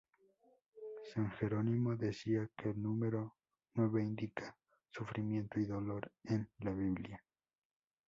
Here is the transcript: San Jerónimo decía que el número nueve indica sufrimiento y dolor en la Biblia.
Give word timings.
San 1.13 1.29
Jerónimo 1.33 1.95
decía 1.95 2.49
que 2.57 2.69
el 2.71 2.81
número 2.81 3.35
nueve 3.75 4.01
indica 4.01 4.57
sufrimiento 4.89 5.59
y 5.59 5.65
dolor 5.67 6.11
en 6.23 6.49
la 6.57 6.71
Biblia. 6.73 7.23